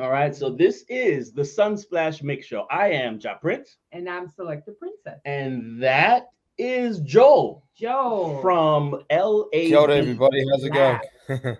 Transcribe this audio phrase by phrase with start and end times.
[0.00, 2.66] All right, so this is the Sunsplash Mix Show.
[2.70, 3.76] I am Ja Prince.
[3.92, 5.20] And I'm Selector Princess.
[5.26, 7.66] And that is Joel.
[7.76, 8.40] Joel.
[8.40, 9.44] From LA.
[9.52, 10.42] Kia ora, everybody.
[10.50, 11.56] How's it going?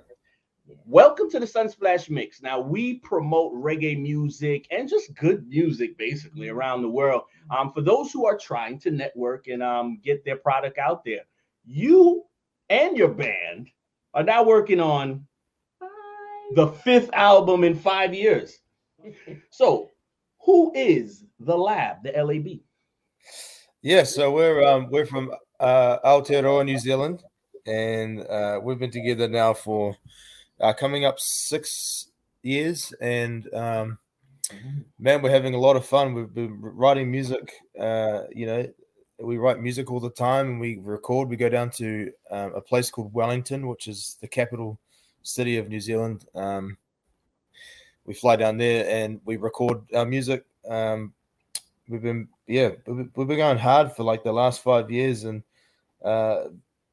[0.87, 2.41] Welcome to the Sunsplash Mix.
[2.41, 7.25] Now, we promote reggae music and just good music basically around the world.
[7.55, 11.27] Um, for those who are trying to network and um, get their product out there,
[11.67, 12.25] you
[12.71, 13.69] and your band
[14.15, 15.27] are now working on
[16.55, 18.59] the fifth album in five years.
[19.51, 19.91] So,
[20.45, 22.61] who is the Lab, the LAB?
[23.83, 27.23] Yeah, so we're um, we're from uh, Aotearoa, New Zealand,
[27.67, 29.97] and uh, we've been together now for
[30.61, 32.09] uh, coming up six
[32.43, 33.99] years, and um,
[34.99, 36.15] man, we're having a lot of fun.
[36.15, 37.53] We've been writing music.
[37.79, 38.69] Uh, you know,
[39.19, 41.29] we write music all the time, and we record.
[41.29, 44.79] We go down to um, a place called Wellington, which is the capital
[45.23, 46.25] city of New Zealand.
[46.35, 46.77] Um,
[48.05, 50.45] we fly down there and we record our music.
[50.69, 51.15] Um,
[51.89, 55.43] we've been yeah we've been going hard for like the last five years, and
[56.05, 56.45] uh,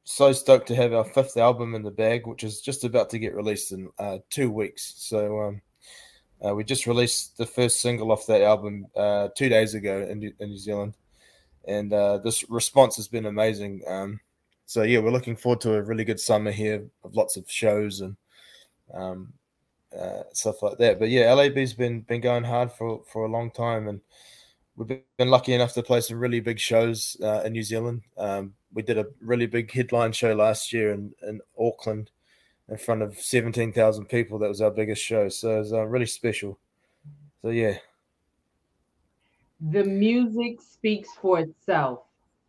[0.04, 3.18] so stoked to have our fifth album in the bag, which is just about to
[3.18, 4.94] get released in uh, two weeks.
[4.98, 5.62] So um,
[6.44, 10.18] uh, we just released the first single off that album uh, two days ago in
[10.18, 10.94] New, in New Zealand,
[11.66, 13.82] and uh, this response has been amazing.
[13.86, 14.20] Um,
[14.68, 18.02] so yeah, we're looking forward to a really good summer here of lots of shows
[18.02, 18.14] and
[18.92, 19.32] um,
[19.98, 20.98] uh, stuff like that.
[20.98, 24.02] But yeah, LAB's been been going hard for for a long time, and
[24.76, 28.02] we've been lucky enough to play some really big shows uh, in New Zealand.
[28.18, 32.10] Um, we did a really big headline show last year in, in Auckland
[32.68, 34.38] in front of 17,000 people.
[34.38, 35.30] That was our biggest show.
[35.30, 36.58] So it was uh, really special.
[37.40, 37.78] So, yeah.
[39.58, 42.00] The music speaks for itself.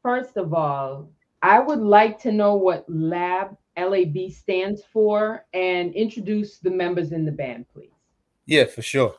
[0.04, 1.10] First of all,
[1.42, 7.26] I would like to know what Lab LAB stands for and introduce the members in
[7.26, 7.92] the band, please.
[8.46, 9.16] Yeah, for sure.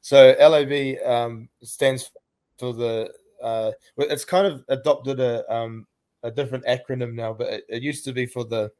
[0.00, 2.10] So LAB um, stands
[2.58, 3.12] for the.
[3.42, 5.86] Uh, it's kind of adopted a um,
[6.22, 8.70] a different acronym now, but it, it, used to be for the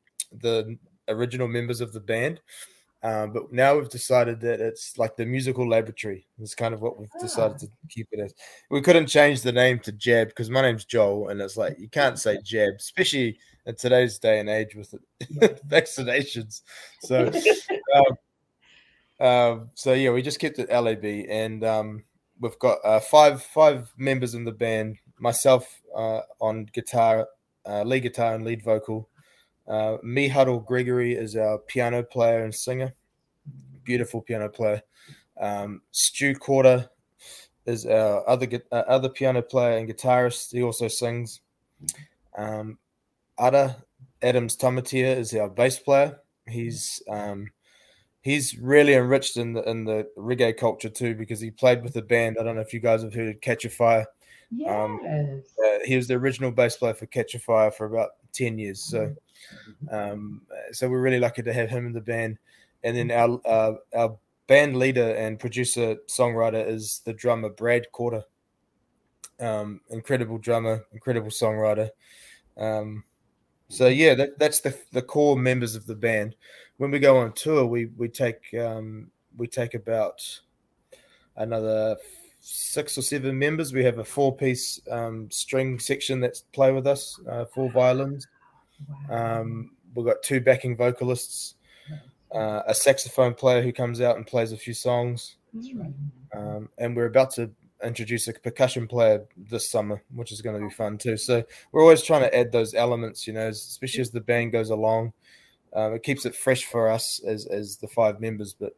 [0.40, 0.78] the
[1.08, 2.40] original members of the band.
[3.04, 6.26] Um, but now we've decided that it's like the musical laboratory.
[6.38, 8.32] It's kind of what we've decided to keep it as.
[8.70, 11.88] We couldn't change the name to Jab because my name's Joel, and it's like you
[11.88, 14.94] can't say Jab, especially in today's day and age with
[15.68, 16.62] vaccinations.
[17.00, 17.30] So,
[17.96, 22.04] um, um, so yeah, we just kept it LAB, and um,
[22.38, 24.98] we've got uh, five five members in the band.
[25.18, 27.26] Myself uh, on guitar,
[27.66, 29.08] uh, lead guitar and lead vocal.
[29.66, 30.28] Uh, Me
[30.66, 32.92] Gregory is our piano player and singer,
[33.84, 34.82] beautiful piano player.
[35.40, 36.90] Um, Stu Kora
[37.66, 40.52] is our other uh, other piano player and guitarist.
[40.52, 41.40] He also sings.
[42.36, 42.78] Um,
[43.38, 43.76] Ara
[44.22, 46.20] Adams Tamatea is our bass player.
[46.46, 47.50] He's um,
[48.20, 52.02] he's really enriched in the in the reggae culture too because he played with the
[52.02, 52.36] band.
[52.38, 54.06] I don't know if you guys have heard of Katchafire.
[54.50, 54.68] Yes.
[54.68, 58.82] Um, uh, he was the original bass player for Katchafire for about ten years.
[58.82, 59.14] So,
[59.90, 60.42] um,
[60.72, 62.38] so we're really lucky to have him in the band.
[62.84, 64.16] And then our uh, our
[64.46, 68.24] band leader and producer songwriter is the drummer Brad Kora.
[69.40, 71.90] Um, incredible drummer, incredible songwriter.
[72.56, 73.04] Um,
[73.68, 76.36] so yeah, that, that's the the core members of the band.
[76.76, 80.20] When we go on tour, we we take um, we take about
[81.36, 81.96] another
[82.40, 83.72] six or seven members.
[83.72, 88.26] We have a four piece um, string section that's play with us, uh, four violins.
[89.10, 91.54] Um, we've got two backing vocalists,
[92.34, 95.36] uh, a saxophone player who comes out and plays a few songs.
[96.34, 97.50] Um, and we're about to
[97.84, 101.16] introduce a percussion player this summer, which is going to be fun too.
[101.16, 101.42] So
[101.72, 105.12] we're always trying to add those elements, you know, especially as the band goes along.
[105.74, 108.74] Um, it keeps it fresh for us as as the five members, but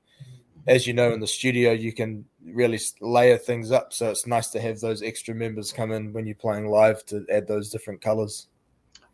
[0.67, 3.93] as you know, in the studio, you can really layer things up.
[3.93, 7.27] So it's nice to have those extra members come in when you're playing live to
[7.31, 8.49] add those different colors.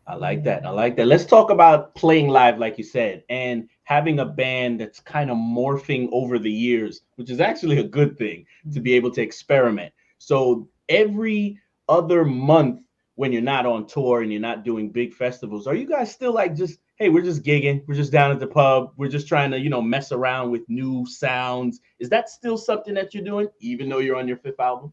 [0.07, 0.65] I like that.
[0.65, 1.07] I like that.
[1.07, 5.37] Let's talk about playing live, like you said, and having a band that's kind of
[5.37, 9.93] morphing over the years, which is actually a good thing to be able to experiment.
[10.17, 12.81] So every other month,
[13.15, 16.33] when you're not on tour and you're not doing big festivals, are you guys still
[16.33, 19.51] like just, hey, we're just gigging, we're just down at the pub, we're just trying
[19.51, 21.81] to, you know, mess around with new sounds?
[21.99, 24.91] Is that still something that you're doing, even though you're on your fifth album?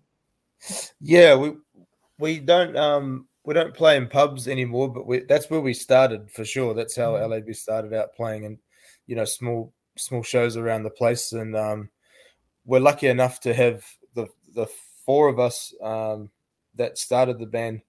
[1.00, 1.52] Yeah, we
[2.18, 6.30] we don't um we don't play in pubs anymore, but we, that's where we started
[6.30, 6.74] for sure.
[6.74, 7.30] That's how mm.
[7.30, 8.58] LAB started out playing in,
[9.06, 11.88] you know, small small shows around the place, and um,
[12.66, 14.66] we're lucky enough to have the the
[15.06, 16.28] four of us um,
[16.74, 17.80] that started the band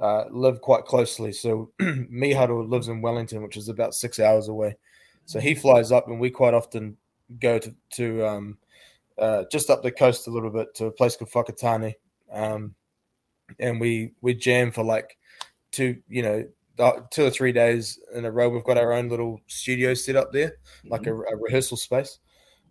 [0.00, 1.32] uh, live quite closely.
[1.32, 4.76] So Huddle lives in Wellington, which is about six hours away.
[5.24, 6.96] So he flies up, and we quite often
[7.40, 8.58] go to to um,
[9.18, 11.94] uh, just up the coast a little bit to a place called Whakatane.
[12.32, 12.76] Um,
[13.58, 15.16] and we we jam for like
[15.72, 16.44] two, you know,
[17.10, 18.48] two or three days in a row.
[18.48, 20.88] We've got our own little studio set up there, mm-hmm.
[20.88, 22.18] like a, a, rehearsal space.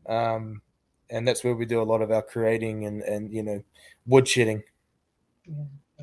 [0.08, 0.62] Um,
[1.10, 3.64] and that's where we do a lot of our creating and, and you know,
[4.08, 4.64] woodshedding.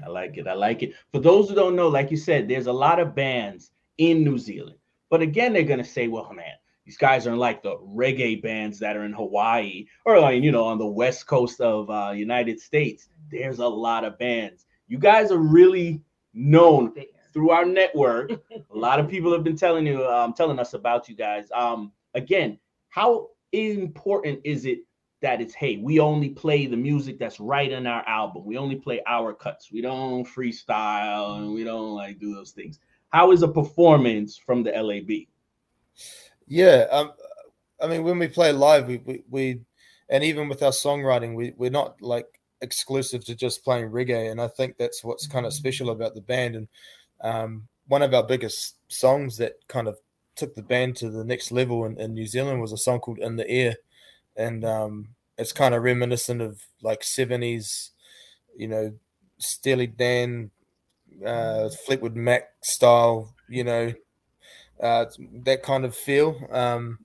[0.05, 0.46] I like it.
[0.46, 0.93] I like it.
[1.12, 4.38] For those who don't know, like you said, there's a lot of bands in New
[4.38, 4.76] Zealand.
[5.08, 6.55] But again, they're going to say, well, man,
[6.86, 10.64] these guys aren't like the reggae bands that are in Hawaii or like, you know,
[10.64, 13.08] on the west coast of uh, United States.
[13.28, 14.66] There's a lot of bands.
[14.86, 16.00] You guys are really
[16.32, 16.94] known
[17.32, 18.30] through our network.
[18.52, 21.48] a lot of people have been telling you, um, telling us about you guys.
[21.52, 22.56] Um, again,
[22.88, 24.78] how important is it
[25.22, 28.44] that it's hey, we only play the music that's right in our album.
[28.44, 29.72] We only play our cuts.
[29.72, 32.78] We don't freestyle and we don't like do those things.
[33.08, 35.26] How is a performance from the LAB?
[36.46, 37.12] Yeah, um,
[37.81, 39.60] I mean, when we play live, we, we, we
[40.08, 42.26] and even with our songwriting, we we're not like
[42.60, 46.20] exclusive to just playing reggae, and I think that's what's kind of special about the
[46.20, 46.56] band.
[46.56, 46.69] And
[47.22, 49.98] um, one of our biggest songs that kind of
[50.37, 53.19] took the band to the next level in, in New Zealand was a song called
[53.19, 53.76] "In the Air,"
[54.37, 55.08] and um,
[55.38, 57.93] it's kind of reminiscent of like seventies,
[58.56, 58.94] you know,
[59.38, 60.50] Steely Dan,
[61.25, 63.93] uh, Fleetwood Mac style, you know,
[64.81, 65.06] uh,
[65.44, 66.37] that kind of feel.
[66.50, 66.99] Um,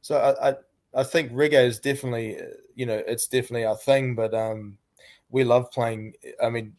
[0.00, 0.54] so I, I,
[0.94, 2.38] I think reggae is definitely,
[2.74, 4.14] you know, it's definitely our thing.
[4.14, 4.78] But um,
[5.30, 6.14] we love playing.
[6.42, 6.74] I mean,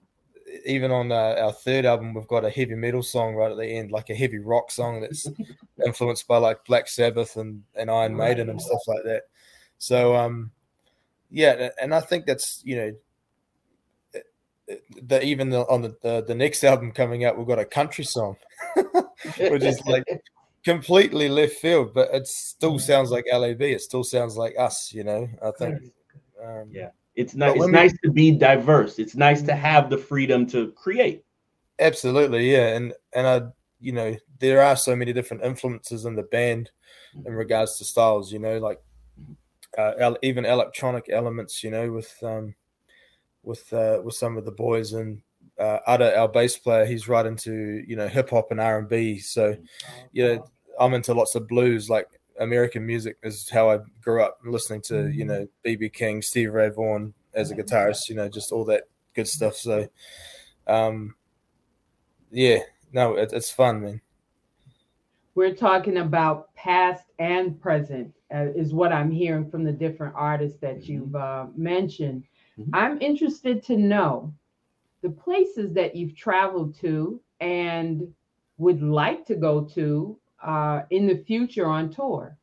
[0.66, 3.66] even on uh, our third album, we've got a heavy metal song right at the
[3.66, 5.28] end, like a heavy rock song that's
[5.86, 9.24] influenced by like Black Sabbath and, and Iron Maiden and stuff like that.
[9.78, 10.52] So, um,
[11.30, 12.92] yeah, and I think that's you know,
[15.02, 18.04] the even the, on the, the, the next album coming out, we've got a country
[18.04, 18.38] song,
[19.38, 20.04] which is like
[20.68, 23.62] completely left field, but it still sounds like LAB.
[23.62, 25.26] It still sounds like us, you know.
[25.42, 25.82] I think.
[26.44, 27.56] Um, yeah, it's nice.
[27.56, 29.00] It's nice to be diverse.
[29.00, 31.24] It's nice to have the freedom to create.
[31.80, 33.42] Absolutely, yeah, and and I,
[33.80, 36.70] you know, there are so many different influences in the band
[37.26, 38.34] in regards to styles.
[38.34, 38.82] You know, like
[39.78, 41.64] uh, even electronic elements.
[41.64, 42.56] You know, with um,
[43.42, 45.22] with uh, with some of the boys and
[45.58, 48.90] uh, Ara, our bass player, he's right into you know hip hop and R and
[48.90, 49.18] B.
[49.20, 49.56] So,
[50.12, 50.46] you know,
[50.80, 51.90] I'm into lots of blues.
[51.90, 52.08] Like
[52.40, 55.94] American music is how I grew up listening to, you know, BB.
[55.94, 58.84] King, Steve Ray Vaughan as a guitarist, you know, just all that
[59.14, 59.56] good stuff.
[59.56, 59.88] So,
[60.68, 61.16] um,
[62.32, 62.60] yeah,
[62.92, 64.02] no, it, it's fun, man.
[65.36, 70.60] We're talking about past and present, uh, is what I'm hearing from the different artists
[70.62, 70.92] that mm-hmm.
[70.92, 72.24] you've uh, mentioned.
[72.60, 72.74] Mm-hmm.
[72.74, 74.34] I'm interested to know
[75.04, 78.12] the places that you've traveled to and
[78.58, 82.38] would like to go to uh, in the future on tour?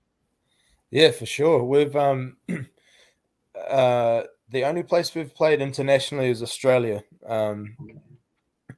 [0.90, 1.64] Yeah, for sure.
[1.64, 2.36] We've um,
[3.68, 7.02] uh, the only place we've played internationally is Australia.
[7.26, 7.76] Um,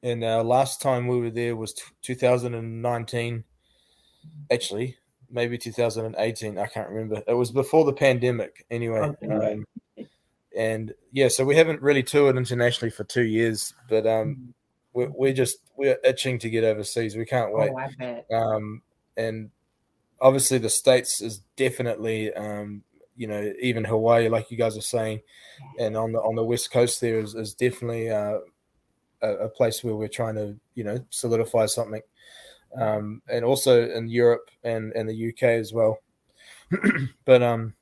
[0.01, 3.43] and our last time we were there was t- 2019.
[4.51, 4.97] Actually,
[5.29, 6.57] maybe 2018.
[6.57, 7.23] I can't remember.
[7.27, 9.13] It was before the pandemic, anyway.
[9.23, 9.53] Okay.
[9.53, 9.65] Um,
[10.57, 14.53] and yeah, so we haven't really toured internationally for two years, but um,
[14.93, 17.15] we're, we're just we're itching to get overseas.
[17.15, 17.71] We can't wait.
[18.31, 18.81] Oh, um,
[19.17, 19.49] and
[20.21, 22.83] obviously the states is definitely um,
[23.15, 25.21] you know even Hawaii, like you guys are saying,
[25.79, 28.39] and on the on the west coast there is, is definitely uh,
[29.21, 32.01] a, a, place where we're trying to you know solidify something,
[32.79, 35.97] um, and also in Europe and and the UK as well.
[37.25, 37.73] but um,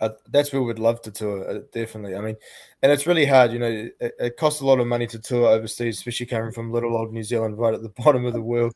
[0.00, 1.48] uh, that's where we'd love to tour.
[1.48, 2.36] Uh, definitely, I mean,
[2.82, 3.52] and it's really hard.
[3.52, 6.72] You know, it, it costs a lot of money to tour overseas, especially coming from
[6.72, 8.74] little old New Zealand, right at the bottom of the world.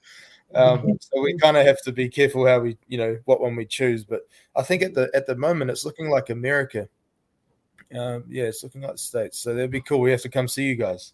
[0.54, 3.56] Um, so we kind of have to be careful how we, you know, what one
[3.56, 4.04] we choose.
[4.04, 4.22] But
[4.54, 6.88] I think at the at the moment it's looking like America.
[7.94, 9.38] Um, yeah, it's looking like the states.
[9.38, 10.00] So that'd be cool.
[10.00, 11.12] We have to come see you guys.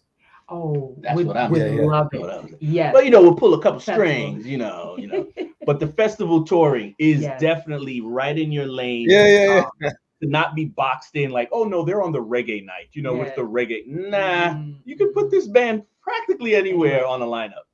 [0.49, 1.77] Oh, that's we, what I'm saying.
[1.77, 2.19] Yeah, love yeah.
[2.19, 2.57] it.
[2.59, 2.91] Yeah.
[2.91, 4.05] Well, you know, we'll pull a couple festival.
[4.05, 4.45] strings.
[4.45, 5.27] You know, you know.
[5.65, 7.39] but the festival touring is yes.
[7.39, 9.07] definitely right in your lane.
[9.09, 9.87] Yeah, yeah, yeah.
[9.87, 12.89] Um, to not be boxed in like, oh no, they're on the reggae night.
[12.91, 13.87] You know, with the reggae.
[13.87, 14.77] Nah, mm.
[14.83, 17.65] you can put this band practically anywhere on the lineup.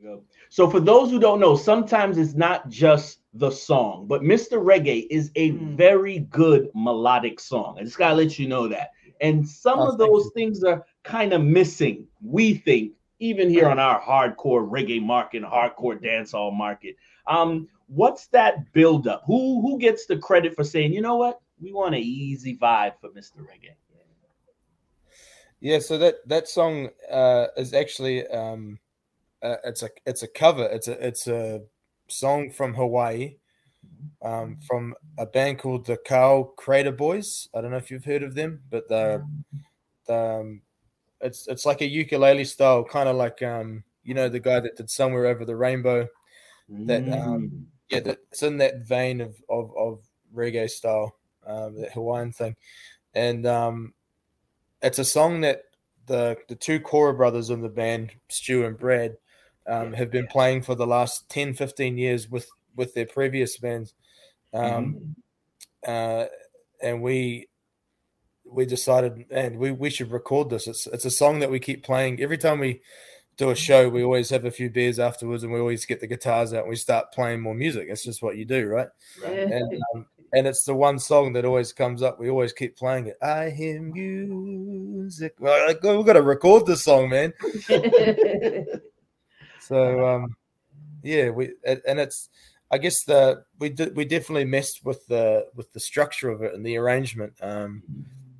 [0.00, 0.16] Yeah.
[0.48, 4.62] So for those who don't know, sometimes it's not just the song, but Mr.
[4.62, 5.76] Reggae is a mm.
[5.76, 7.76] very good melodic song.
[7.78, 8.90] I just gotta let you know that.
[9.20, 13.78] And some oh, of those things are kind of missing, we think, even here on
[13.78, 16.96] our hardcore reggae market, hardcore dancehall market.
[17.26, 19.22] Um, what's that buildup?
[19.26, 22.92] Who who gets the credit for saying, you know what, we want an easy vibe
[23.00, 23.38] for Mr.
[23.38, 23.74] Reggae?
[25.60, 28.78] Yeah, so that that song uh, is actually um,
[29.42, 30.64] uh, it's a it's a cover.
[30.64, 31.62] It's a it's a
[32.08, 33.36] song from Hawaii
[34.22, 37.48] um, from a band called the Ka'au Crater Boys.
[37.54, 39.24] I don't know if you've heard of them, but they're
[40.08, 40.62] um,
[41.20, 44.76] it's it's like a ukulele style, kind of like um, you know the guy that
[44.76, 46.08] did Somewhere Over the Rainbow.
[46.68, 47.64] That um, Mm.
[47.90, 50.00] yeah, that, it's in that vein of of, of
[50.34, 51.16] reggae style,
[51.46, 52.56] um, that Hawaiian thing,
[53.14, 53.94] and um,
[54.82, 55.62] it's a song that
[56.06, 59.16] the the two Kora brothers in the band, Stu and Brad,
[59.68, 63.94] um, have been playing for the last 10, 15 years with with their previous bands,
[64.52, 65.16] um,
[65.86, 66.26] uh,
[66.82, 67.48] and we
[68.44, 70.66] we decided, and we we should record this.
[70.66, 72.82] It's it's a song that we keep playing every time we
[73.36, 73.88] do a show.
[73.88, 76.70] We always have a few beers afterwards, and we always get the guitars out and
[76.70, 77.88] we start playing more music.
[77.90, 78.88] It's just what you do, right?
[79.22, 79.38] Right.
[79.38, 82.18] and um, and it's the one song that always comes up.
[82.18, 83.16] We always keep playing it.
[83.22, 85.34] I hear music.
[85.38, 87.32] Well, like, we've got to record this song, man.
[89.68, 90.36] So um,
[91.02, 92.28] yeah, we and it's
[92.70, 96.54] I guess the we did we definitely messed with the with the structure of it
[96.54, 97.34] and the arrangement.
[97.40, 97.82] Um,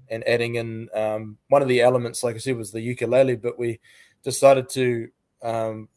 [0.09, 3.59] and adding in um, one of the elements, like I said, was the ukulele, but
[3.59, 3.81] we
[4.23, 5.09] decided to
[5.43, 5.89] um,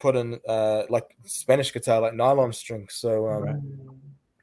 [0.00, 2.94] put in uh, like Spanish guitar, like nylon strings.
[2.94, 3.56] So um, Right.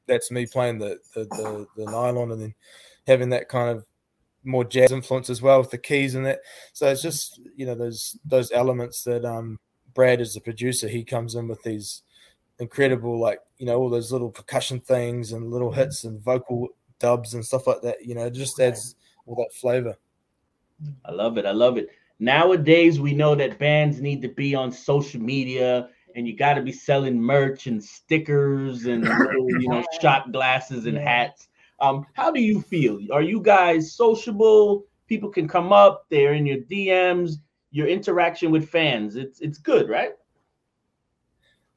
[0.07, 2.55] that's me playing the, the the the nylon, and then
[3.05, 3.85] having that kind of
[4.43, 6.39] more jazz influence as well with the keys and that.
[6.73, 9.59] So it's just you know those those elements that um,
[9.93, 10.87] Brad is the producer.
[10.87, 12.03] He comes in with these
[12.59, 16.69] incredible like you know all those little percussion things and little hits and vocal
[16.99, 18.05] dubs and stuff like that.
[18.05, 18.95] You know, it just adds
[19.25, 19.95] all that flavor.
[21.05, 21.45] I love it.
[21.45, 21.89] I love it.
[22.19, 26.61] Nowadays, we know that bands need to be on social media and you got to
[26.61, 31.49] be selling merch and stickers and little, you know shot glasses and hats.
[31.79, 32.99] Um, how do you feel?
[33.11, 34.85] Are you guys sociable?
[35.07, 37.37] People can come up, they're in your DMs,
[37.71, 39.15] your interaction with fans.
[39.15, 40.11] It's it's good, right?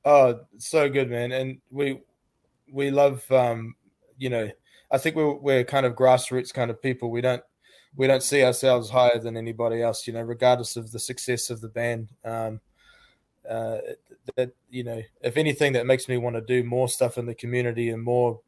[0.04, 1.32] Oh, so good, man.
[1.32, 2.00] And we
[2.70, 3.74] we love um,
[4.18, 4.50] you know,
[4.90, 7.10] I think we're we're kind of grassroots kind of people.
[7.10, 7.42] We don't
[7.96, 11.60] we don't see ourselves higher than anybody else, you know, regardless of the success of
[11.60, 12.08] the band.
[12.24, 12.60] Um
[13.48, 13.78] uh
[14.36, 17.34] that you know, if anything that makes me want to do more stuff in the
[17.34, 18.40] community and more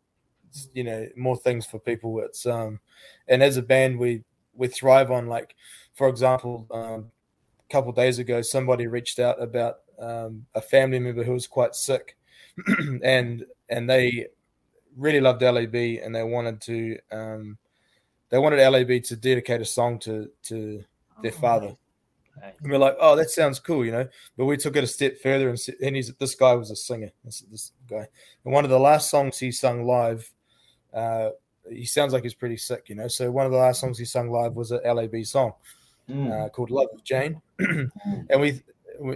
[0.73, 2.21] you know, more things for people.
[2.21, 2.81] It's um
[3.29, 4.25] and as a band we
[4.55, 5.55] we thrive on like
[5.95, 7.11] for example, um
[7.69, 11.75] a couple days ago somebody reached out about um, a family member who was quite
[11.75, 12.17] sick,
[13.03, 14.27] and and they
[14.97, 17.59] really loved LAB and they wanted to um,
[18.31, 20.85] they wanted LAB to dedicate a song to to
[21.23, 21.77] their father.
[22.41, 22.55] Nice.
[22.63, 24.07] And we're like, oh, that sounds cool, you know.
[24.37, 27.11] But we took it a step further, and, and he's this guy was a singer.
[27.25, 28.07] This, this guy,
[28.45, 30.31] and one of the last songs he sung live,
[30.93, 31.31] uh,
[31.71, 33.09] he sounds like he's pretty sick, you know.
[33.09, 35.55] So one of the last songs he sung live was a LAB song
[36.09, 36.31] Mm.
[36.31, 38.63] uh, called Love of Jane, and we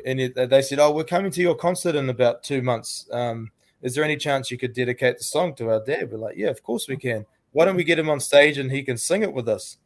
[0.04, 3.06] and it, they said, "Oh, we're coming to your concert in about two months.
[3.12, 3.50] Um,
[3.82, 6.48] is there any chance you could dedicate the song to our dad?" We're like, "Yeah,
[6.48, 7.26] of course we can.
[7.52, 9.76] Why don't we get him on stage and he can sing it with us?"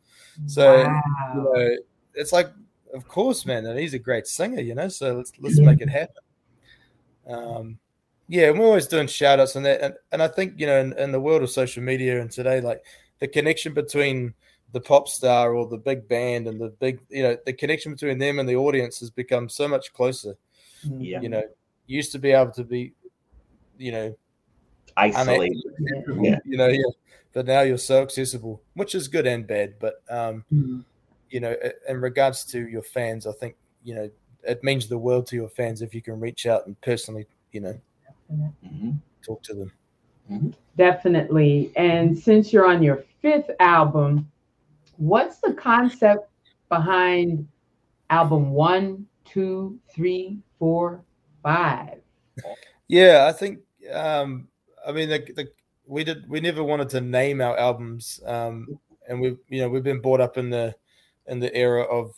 [0.46, 1.76] So you know,
[2.14, 2.48] it's like,
[2.92, 4.88] of course, man, and he's a great singer, you know.
[4.88, 6.14] So let's let's make it happen.
[7.26, 7.78] Um,
[8.28, 10.80] yeah, and we're always doing shout outs and that, and, and I think you know,
[10.80, 12.82] in, in the world of social media and today, like
[13.18, 14.34] the connection between
[14.74, 18.18] the pop star or the big band and the big, you know, the connection between
[18.18, 20.36] them and the audience has become so much closer.
[20.98, 21.20] Yeah.
[21.20, 21.42] You know,
[21.86, 22.92] used to be able to be,
[23.78, 24.14] you know,
[24.96, 25.62] Isolated.
[26.20, 26.38] Yeah.
[26.44, 26.90] you know, yeah,
[27.32, 29.74] but now you're so accessible, which is good and bad.
[29.80, 30.84] But um, Mhm.
[31.30, 31.56] you know,
[31.88, 34.10] in regards to your fans, I think you know
[34.46, 37.60] it means the world to your fans if you can reach out and personally, you
[37.60, 37.80] know,
[38.30, 38.98] Mhm.
[39.24, 39.72] talk to them.
[40.76, 41.72] Definitely.
[41.76, 44.30] And since you're on your fifth album,
[44.96, 46.28] what's the concept
[46.68, 47.46] behind
[48.10, 51.02] album one, two, three, four,
[51.42, 51.98] five?
[52.88, 53.60] Yeah, I think.
[53.92, 54.48] Um,
[54.86, 55.52] I mean, the, the,
[55.86, 56.28] we did.
[56.28, 60.20] We never wanted to name our albums, um, and we, you know, we've been brought
[60.20, 60.74] up in the
[61.26, 62.14] in the era of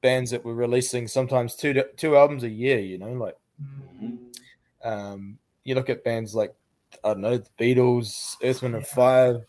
[0.00, 2.78] bands that were releasing sometimes two two albums a year.
[2.78, 4.18] You know, like Mhm.
[4.82, 6.54] um, you look at bands like
[7.04, 9.46] I don't know, the Beatles, Earth, Wind and Fire,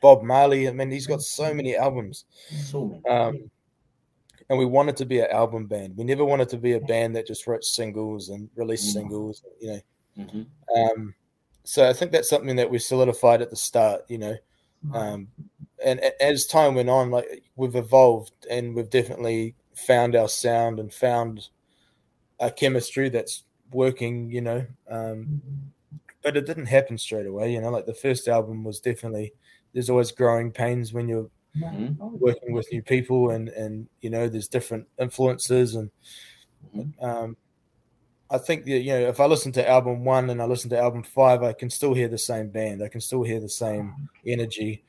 [0.00, 0.68] Bob Marley.
[0.68, 2.24] I mean, he's got so many albums.
[2.64, 3.04] So many.
[3.06, 3.50] Um,
[4.50, 5.96] and we wanted to be an album band.
[5.96, 8.92] We never wanted to be a band that just wrote singles and released Mm.
[8.92, 9.42] singles.
[9.60, 9.80] You know.
[10.24, 10.46] Mhm.
[10.74, 11.14] Um,
[11.64, 14.36] so I think that's something that we solidified at the start, you know.
[14.94, 15.28] Um,
[15.84, 20.92] and as time went on, like we've evolved and we've definitely found our sound and
[20.94, 21.48] found
[22.40, 24.64] a chemistry that's working, you know.
[24.88, 25.42] Um,
[26.22, 27.70] but it didn't happen straight away, you know.
[27.70, 29.32] Like the first album was definitely
[29.78, 31.96] there's always growing pains when you're Mhm.
[32.18, 35.88] working with new people and and you know there's different influences and
[36.74, 37.02] Mhm.
[37.02, 37.36] um,
[38.28, 40.78] I think that you know if I listen to album one and I listen to
[40.78, 42.82] album five, I can still hear the same band.
[42.82, 44.82] I can still hear the same energy.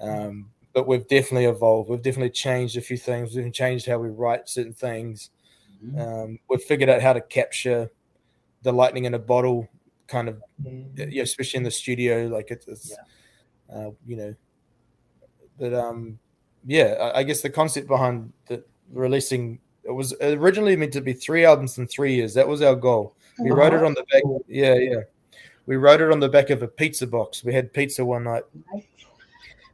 [0.00, 1.90] Um, but we've definitely evolved.
[1.90, 3.36] We've definitely changed a few things.
[3.36, 5.30] We've changed how we write certain things.
[5.84, 6.00] Mm-hmm.
[6.00, 7.90] Um, we've figured out how to capture
[8.62, 9.68] the lightning in a bottle,
[10.06, 11.10] kind of, mm-hmm.
[11.10, 12.26] yeah, especially in the studio.
[12.26, 12.96] Like it's, it's yeah.
[13.74, 14.34] Uh, you know,
[15.58, 16.18] but um,
[16.66, 18.62] yeah, I, I, guess the concept behind the
[18.92, 22.34] releasing it was originally meant to be three albums in three years.
[22.34, 23.14] That was our goal.
[23.38, 24.22] We wrote it on the back.
[24.46, 25.00] Yeah, yeah.
[25.66, 27.42] We wrote it on the back of a pizza box.
[27.42, 28.42] We had pizza one night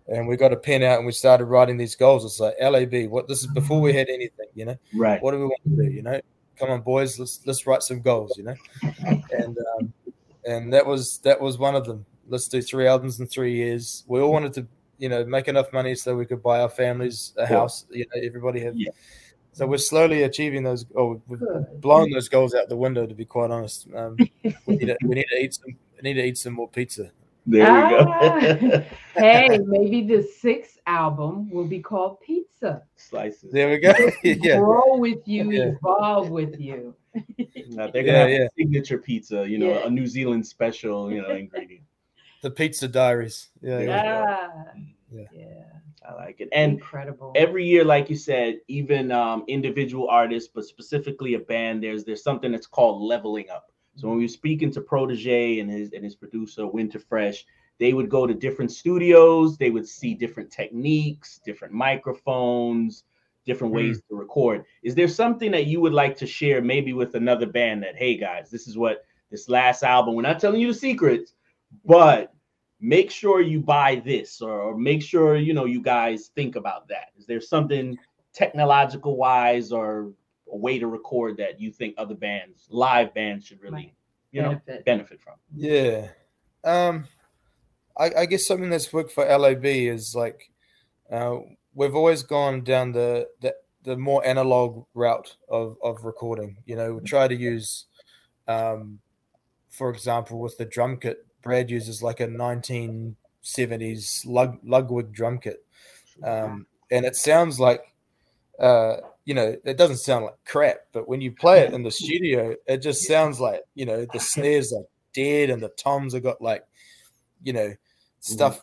[0.09, 2.25] and we got a pen out and we started writing these goals.
[2.25, 3.11] It's like LAB.
[3.11, 4.79] What this is before we had anything, you know.
[4.95, 5.21] Right.
[5.23, 5.91] What do we want to do?
[5.91, 6.21] You know,
[6.59, 7.19] come on, boys.
[7.19, 8.37] Let's let's write some goals.
[8.37, 8.55] You know,
[9.33, 9.93] and um,
[10.47, 12.07] and that was that was one of them.
[12.29, 14.05] Let's do three albums in three years.
[14.07, 14.67] We all wanted to,
[14.99, 17.87] you know, make enough money so we could buy our families a house.
[17.91, 18.77] You know, everybody had.
[18.77, 18.91] Yeah.
[19.53, 20.85] So we're slowly achieving those.
[20.95, 21.41] Oh, we've
[21.81, 23.07] blown those goals out the window.
[23.07, 24.17] To be quite honest, um,
[24.67, 25.77] we, need to, we need to eat some.
[25.97, 27.11] We need to eat some more pizza.
[27.47, 28.85] There ah, we go.
[29.15, 32.83] hey, maybe the sixth album will be called Pizza.
[32.97, 33.53] Slices.
[33.53, 33.95] There we go.
[34.23, 34.59] yeah.
[34.59, 35.67] Grow with you, yeah.
[35.67, 36.95] evolve with you.
[37.69, 38.47] now, they're gonna yeah, have yeah.
[38.59, 39.87] signature pizza, you know, yeah.
[39.87, 41.85] a New Zealand special, you know, ingredient.
[42.47, 43.49] The pizza diaries.
[43.61, 43.81] Yeah.
[43.81, 44.47] Yeah.
[45.11, 45.25] yeah.
[45.33, 45.65] yeah.
[46.09, 46.49] I like it.
[46.53, 47.33] And incredible.
[47.35, 52.23] Every year, like you said, even um, individual artists, but specifically a band, there's there's
[52.23, 53.73] something that's called leveling up.
[53.97, 57.45] So when we were speaking to Protoje and his and his producer Winter Fresh,
[57.81, 63.03] they would go to different studios, they would see different techniques, different microphones,
[63.45, 63.79] different mm.
[63.79, 64.65] ways to record.
[64.85, 68.17] Is there something that you would like to share maybe with another band that hey
[68.17, 71.33] guys, this is what this last album, we're not telling you the secrets,
[71.85, 72.33] but
[72.81, 76.89] make sure you buy this or, or make sure you know you guys think about
[76.89, 77.13] that.
[77.19, 77.97] Is there something
[78.33, 80.13] technological wise or
[80.53, 83.95] a way to record that you think other bands, live bands, should really,
[84.31, 84.69] you benefit.
[84.69, 85.35] know, benefit from?
[85.55, 86.09] Yeah.
[86.65, 87.07] Um,
[87.97, 90.51] I, I, guess something that's worked for LAB is like
[91.11, 91.37] uh,
[91.75, 96.59] we've always gone down the, the the more analog route of of recording.
[96.67, 97.87] You know, we try to use,
[98.49, 98.99] um,
[99.71, 105.65] for example, with the drum kit, Brad uses like a 1970s Lug, Ludwig drum kit,
[106.23, 107.81] um, and it sounds like
[108.59, 111.91] uh, you know, it doesn't sound like crap, but when you play it in the
[111.91, 116.23] studio, it just sounds like, you know, the snares are dead and the toms have
[116.23, 116.65] got like,
[117.43, 117.75] you know,
[118.21, 118.63] stuff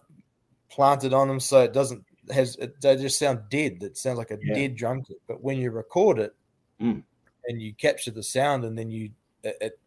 [0.69, 1.41] planted on them.
[1.41, 3.79] So it doesn't has it, they just sound dead.
[3.81, 4.53] It sounds like a yeah.
[4.53, 5.17] dead drum kit.
[5.27, 6.33] But when you record it
[6.81, 7.03] mm.
[7.45, 9.11] and you capture the sound and then you
[9.43, 9.79] it, it,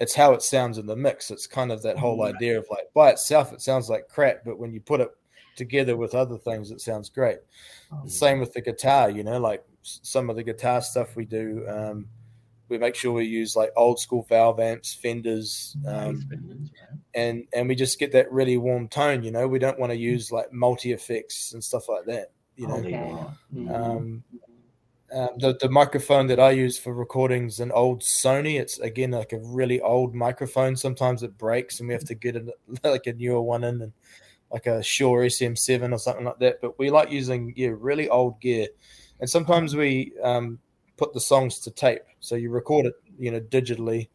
[0.00, 1.30] it's how it sounds in the mix.
[1.30, 2.34] It's kind of that whole mm.
[2.34, 5.10] idea of like by itself it sounds like crap, but when you put it
[5.56, 7.38] together with other things, it sounds great.
[7.92, 11.64] Oh, Same with the guitar, you know, like some of the guitar stuff we do.
[11.68, 12.06] Um,
[12.68, 16.28] we make sure we use like old school valve amps, Fenders, um,
[17.14, 19.22] and and we just get that really warm tone.
[19.22, 22.30] You know, we don't want to use like multi effects and stuff like that.
[22.56, 22.90] You know, okay.
[23.54, 23.74] Mm-hmm.
[23.74, 24.24] um,
[25.12, 28.60] um, the the microphone that I use for recordings an old Sony.
[28.60, 30.76] It's again like a really old microphone.
[30.76, 32.52] Sometimes it breaks, and we have to get a,
[32.84, 33.92] like a newer one in, and
[34.50, 36.60] like a Shure SM7 or something like that.
[36.60, 38.68] But we like using yeah really old gear
[39.20, 40.58] and sometimes we um,
[40.96, 42.02] put the songs to tape.
[42.20, 44.08] So you record it, you know, digitally,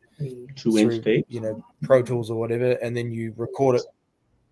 [0.55, 3.83] two inch tape, you know, Pro Tools or whatever, and then you record it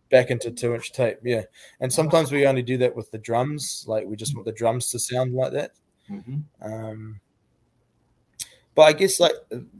[0.09, 1.19] back into two inch tape.
[1.23, 1.43] Yeah,
[1.79, 3.85] and sometimes we only do that with the drums.
[3.87, 5.71] Like we just want the drums to sound like that.
[6.11, 6.73] Mm-hmm.
[6.73, 7.19] Um,
[8.75, 9.33] but I guess like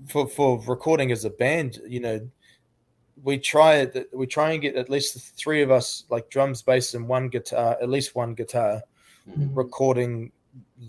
[0.08, 2.28] for for recording as a band, you know,
[3.24, 6.94] we try that we try and get at least three of us like drums, bass,
[6.94, 8.82] and one guitar, at least one guitar,
[9.30, 9.54] mm-hmm.
[9.54, 10.32] recording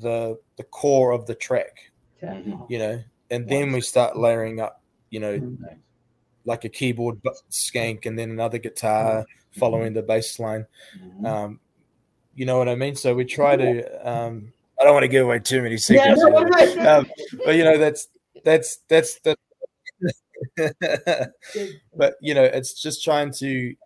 [0.01, 2.63] the the core of the track, mm-hmm.
[2.69, 5.65] you know, and then we start layering up, you know, mm-hmm.
[6.45, 9.61] like a keyboard skank and then another guitar mm-hmm.
[9.61, 10.67] following the bass line.
[11.01, 11.27] Mm-hmm.
[11.27, 11.61] Um,
[12.35, 12.97] you know what I mean?
[12.97, 14.11] So we try to.
[14.11, 14.53] Um,
[14.83, 16.21] I don't want to give away too many secrets,
[16.77, 17.07] yeah, um,
[17.45, 18.09] but you know that's
[18.45, 19.39] that's that's that.
[21.97, 23.77] but you know, it's just trying to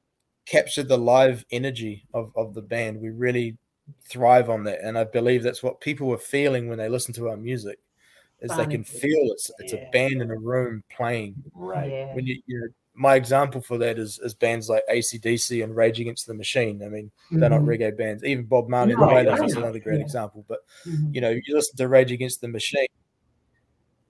[0.46, 2.98] capture the live energy of, of the band.
[2.98, 3.58] We really
[4.08, 7.28] thrive on that, and I believe that's what people were feeling when they listen to
[7.28, 7.78] our music.
[8.40, 9.80] Is they can feel it's it's yeah.
[9.80, 11.34] a band in a room playing.
[11.54, 11.90] Right.
[11.90, 12.14] Yeah.
[12.14, 16.00] When you, you know, my example for that is, is bands like ACDC and Rage
[16.00, 16.82] Against the Machine.
[16.82, 17.40] I mean, mm-hmm.
[17.40, 17.68] they're not mm-hmm.
[17.68, 18.24] reggae bands.
[18.24, 20.04] Even Bob Marley no, and the Wailers is another great yeah.
[20.04, 20.44] example.
[20.48, 21.14] But mm-hmm.
[21.14, 22.88] you know, you listen to Rage Against the Machine,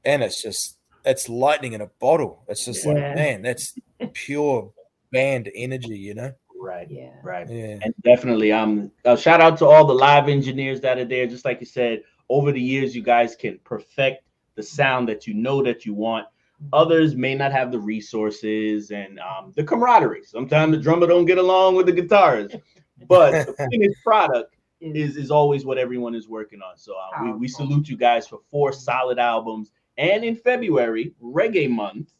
[0.04, 2.44] and it's just it's lightning in a bottle.
[2.48, 2.92] It's just yeah.
[2.92, 3.76] like, man, that's
[4.12, 4.72] pure
[5.12, 6.32] band energy, you know.
[6.58, 6.90] Right.
[6.90, 7.12] Yeah.
[7.22, 7.48] Right.
[7.48, 7.78] Yeah.
[7.82, 11.26] And definitely, um, uh, shout out to all the live engineers that are there.
[11.26, 14.24] Just like you said, over the years, you guys can perfect
[14.56, 16.26] the sound that you know that you want.
[16.72, 20.24] Others may not have the resources and um, the camaraderie.
[20.24, 22.60] Sometimes the drummer don't get along with the guitarist,
[23.08, 26.76] but the finished product is is always what everyone is working on.
[26.78, 29.70] So uh, we, we salute you guys for four solid albums.
[29.98, 32.12] And in February, Reggae Month,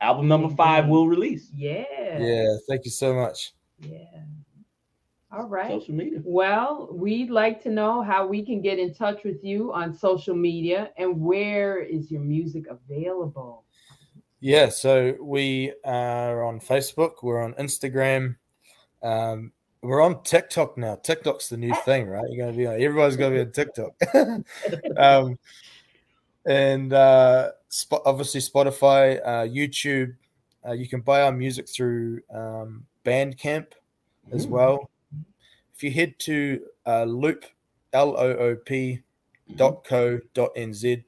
[0.00, 1.50] album number five will release.
[1.54, 1.84] Yeah.
[2.18, 2.56] Yeah.
[2.68, 3.54] Thank you so much.
[3.80, 3.98] Yeah.
[5.36, 5.68] All right.
[5.68, 6.20] Social media.
[6.24, 10.34] Well, we'd like to know how we can get in touch with you on social
[10.34, 13.64] media and where is your music available?
[14.40, 18.36] Yeah, so we are on Facebook, we're on Instagram,
[19.02, 20.96] um, we're on TikTok now.
[20.96, 22.24] TikTok's the new thing, right?
[22.30, 23.92] You're gonna be on everybody's gonna be on TikTok.
[24.96, 25.38] um,
[26.46, 30.14] and uh, Sp- obviously Spotify, uh, YouTube.
[30.66, 33.72] Uh, you can buy our music through um, Bandcamp
[34.32, 34.88] as well.
[35.76, 37.44] If you head to uh, Loop
[37.92, 39.02] L O O P
[39.56, 41.04] dot co dot nz,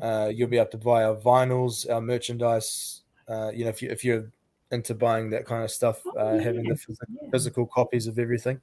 [0.00, 3.02] uh, you'll be able to buy our vinyls, our merchandise.
[3.28, 4.30] Uh, you know, if you if you're
[4.70, 7.28] into buying that kind of stuff, Oh, uh, yeah, having the phys- yeah.
[7.30, 8.60] physical copies of everything.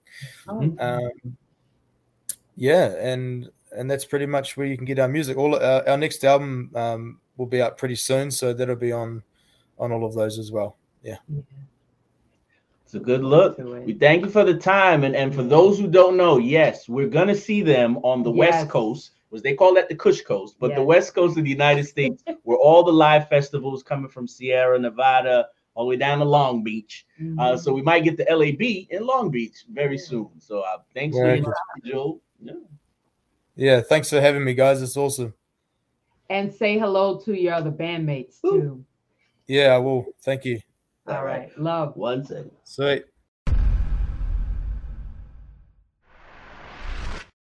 [0.48, 1.38] Oh, Um,
[2.56, 5.38] yeah, and and that's pretty much where you can get our music.
[5.38, 9.22] All our, our next album um, will be out pretty soon, so that'll be on
[9.78, 10.78] on all of those as well.
[11.04, 11.18] Yeah.
[11.30, 11.42] yeah.
[12.88, 13.58] It's a good look.
[13.58, 15.04] We thank you for the time.
[15.04, 18.38] And, and for those who don't know, yes, we're gonna see them on the Yes.
[18.64, 21.50] West Coast, was they call that the Kush Coast, but the West Coast of the
[21.50, 26.20] United States, where all the live festivals coming from Sierra Nevada all the way down
[26.20, 27.06] to Long Beach.
[27.20, 27.22] Uh,
[27.56, 27.60] Mhm.
[27.60, 30.30] so we might get the LAB in Long Beach very soon.
[30.40, 31.92] So uh, thanks for Very your good.
[31.92, 32.22] Joe.
[32.42, 32.54] Yeah.
[33.58, 34.82] Yeah, thanks for having me, guys.
[34.82, 35.34] It's awesome.
[36.30, 38.86] and say hello to your other bandmates too.
[39.46, 40.06] Yeah, I will.
[40.22, 40.60] Thank you.
[41.08, 41.50] All right.
[41.58, 41.96] Love.
[41.96, 42.52] One second.
[42.64, 43.06] Sweet.